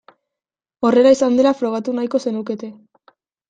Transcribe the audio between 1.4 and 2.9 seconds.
dela frogatu nahiko zenukete.